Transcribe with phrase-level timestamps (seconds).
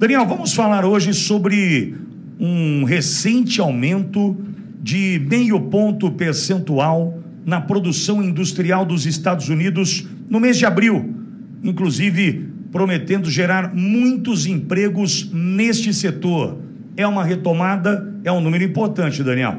[0.00, 1.94] Daniel, vamos falar hoje sobre
[2.40, 4.34] um recente aumento
[4.82, 11.14] de meio ponto percentual na produção industrial dos Estados Unidos no mês de abril,
[11.62, 16.56] inclusive prometendo gerar muitos empregos neste setor.
[16.96, 19.58] É uma retomada, é um número importante, Daniel.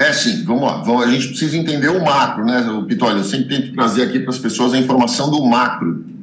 [0.00, 0.82] É sim, vamos lá.
[1.04, 3.18] A gente precisa entender o macro, né, Pitolio?
[3.18, 6.15] Eu sempre tento trazer aqui para as pessoas a informação do macro.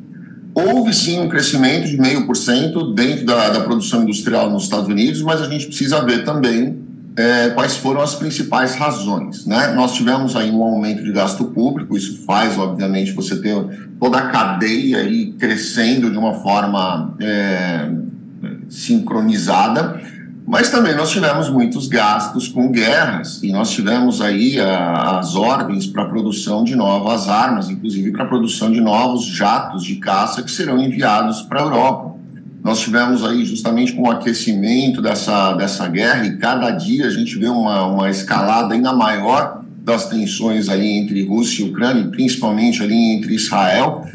[0.55, 4.88] Houve sim um crescimento de meio por cento dentro da, da, produção industrial nos Estados
[4.88, 6.77] Unidos, mas a gente precisa ver também
[7.16, 9.45] é, quais foram as principais razões.
[9.48, 9.73] Né?
[9.73, 13.55] Nós tivemos aí um aumento de gasto público, isso faz, obviamente, você ter
[13.99, 17.90] toda a cadeia aí crescendo de uma forma é,
[18.70, 20.01] sincronizada.
[20.45, 25.88] Mas também nós tivemos muitos gastos com guerras e nós tivemos aí a, as ordens
[25.88, 30.43] para a produção de novas armas, inclusive para a produção de novos jatos de caça
[30.43, 32.13] que serão enviados para a Europa.
[32.61, 37.37] Nós tivemos aí justamente com o aquecimento dessa, dessa guerra e cada dia a gente
[37.37, 42.96] vê uma, uma escalada ainda maior das tensões ali entre Rússia e Ucrânia, principalmente ali
[42.96, 44.05] entre Israel.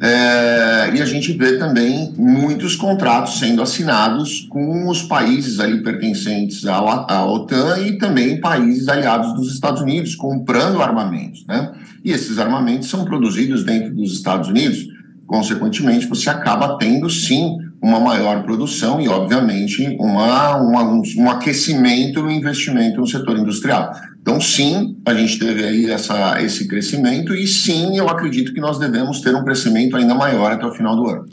[0.00, 6.64] É, e a gente vê também muitos contratos sendo assinados com os países ali pertencentes
[6.66, 11.44] à, à OTAN e também países aliados dos Estados Unidos, comprando armamentos.
[11.46, 11.72] Né?
[12.04, 14.86] E esses armamentos são produzidos dentro dos Estados Unidos.
[15.26, 22.22] Consequentemente, você acaba tendo sim uma maior produção e, obviamente, uma, uma um, um aquecimento
[22.22, 23.92] no investimento no setor industrial.
[24.20, 28.78] Então, sim, a gente teve aí essa, esse crescimento e sim, eu acredito que nós
[28.78, 31.26] devemos ter um crescimento ainda maior até o final do ano.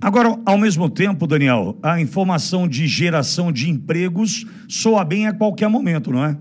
[0.00, 5.68] Agora, ao mesmo tempo, Daniel, a informação de geração de empregos soa bem a qualquer
[5.68, 6.36] momento, não é?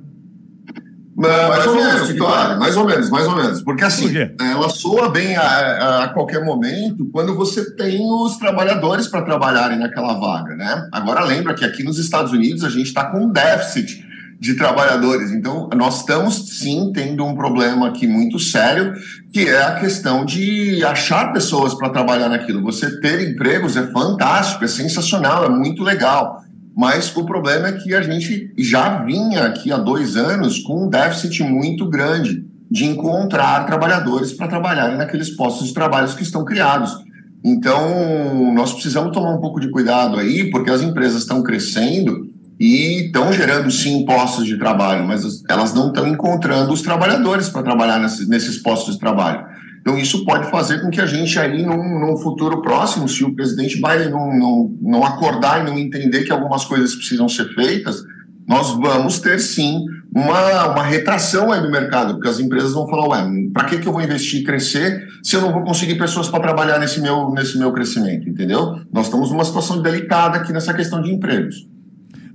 [1.21, 3.61] Não, mais ou menos, Vitória, mais ou menos, mais ou menos.
[3.61, 8.37] Porque assim, Por ela soa bem a, a, a, qualquer momento quando você tem os
[8.37, 10.87] trabalhadores para trabalharem naquela vaga, né?
[10.91, 14.09] Agora lembra que aqui nos Estados Unidos a gente está com um déficit
[14.41, 15.31] de trabalhadores.
[15.31, 18.95] Então, nós estamos sim tendo um problema aqui muito sério,
[19.31, 22.63] que é a questão de achar pessoas para trabalhar naquilo.
[22.63, 26.43] Você ter empregos é fantástico, é sensacional, é muito legal.
[26.75, 30.89] Mas o problema é que a gente já vinha aqui há dois anos com um
[30.89, 36.95] déficit muito grande de encontrar trabalhadores para trabalharem naqueles postos de trabalho que estão criados.
[37.43, 42.29] Então, nós precisamos tomar um pouco de cuidado aí, porque as empresas estão crescendo
[42.59, 47.63] e estão gerando sim postos de trabalho, mas elas não estão encontrando os trabalhadores para
[47.63, 49.45] trabalhar nesses, postos de trabalho.
[49.81, 53.35] Então, isso pode fazer com que a gente aí, num, num futuro próximo, se o
[53.35, 58.03] presidente Biden não, não, não acordar e não entender que algumas coisas precisam ser feitas,
[58.47, 63.07] nós vamos ter sim uma, uma retração aí do mercado, porque as empresas vão falar,
[63.07, 66.27] ué, para que, que eu vou investir e crescer se eu não vou conseguir pessoas
[66.27, 68.81] para trabalhar nesse meu, nesse meu crescimento, entendeu?
[68.91, 71.67] Nós estamos numa situação delicada aqui nessa questão de empregos.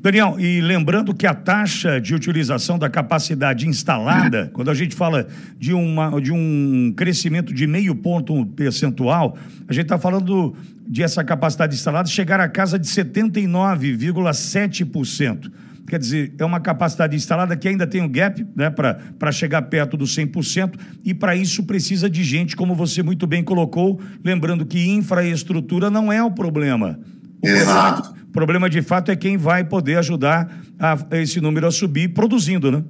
[0.07, 5.27] Daniel, e lembrando que a taxa de utilização da capacidade instalada, quando a gente fala
[5.59, 10.55] de, uma, de um crescimento de meio ponto percentual, a gente está falando
[10.87, 15.51] de essa capacidade instalada chegar a casa de 79,7%.
[15.89, 19.97] Quer dizer, é uma capacidade instalada que ainda tem um gap né, para chegar perto
[19.97, 20.75] dos 100%,
[21.05, 26.13] e para isso precisa de gente, como você muito bem colocou, lembrando que infraestrutura não
[26.13, 26.97] é o problema.
[27.43, 28.15] Exato.
[28.29, 32.71] O problema de fato é quem vai poder ajudar a, esse número a subir produzindo,
[32.71, 32.85] né?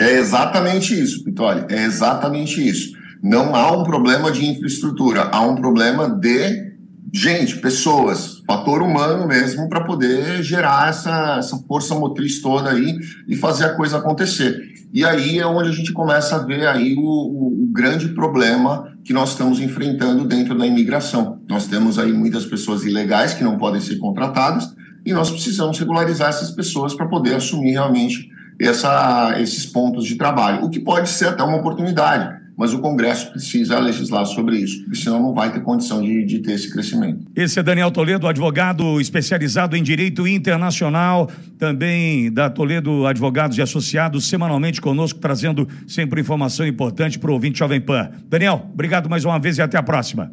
[0.00, 1.66] É exatamente isso, Vitória.
[1.70, 2.92] É exatamente isso.
[3.22, 6.72] Não há um problema de infraestrutura, há um problema de
[7.14, 13.36] gente, pessoas, fator humano mesmo, para poder gerar essa, essa força motriz toda aí e
[13.36, 14.72] fazer a coisa acontecer.
[14.92, 19.12] E aí é onde a gente começa a ver aí o, o, grande problema que
[19.12, 21.40] nós estamos enfrentando dentro da imigração.
[21.48, 24.74] Nós temos aí muitas pessoas ilegais que não podem ser contratadas
[25.04, 30.64] e nós precisamos regularizar essas pessoas para poder assumir realmente essa, esses pontos de trabalho,
[30.64, 35.20] o que pode ser até uma oportunidade mas o Congresso precisa legislar sobre isso, senão
[35.20, 37.26] não vai ter condição de, de, ter esse crescimento.
[37.34, 44.28] Esse é Daniel Toledo, advogado especializado em direito internacional, também da Toledo Advogados e Associados,
[44.28, 48.10] semanalmente conosco, trazendo sempre informação importante para o ouvinte Jovem Pan.
[48.28, 50.30] Daniel, obrigado mais uma vez e até a próxima.